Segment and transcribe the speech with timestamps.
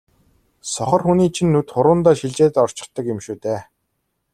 [0.73, 3.59] сохор хүний чинь нүд хуруундаа шилжээд орчихдог юм шүү дээ.